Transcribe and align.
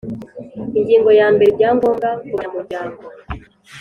Ingingo 0.77 1.09
ya 1.19 1.27
mbere 1.33 1.49
Ibyangombwa 1.51 2.07
kubanyamuryango 2.27 3.01